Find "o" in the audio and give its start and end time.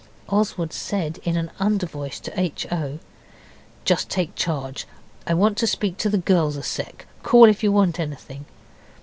2.71-2.97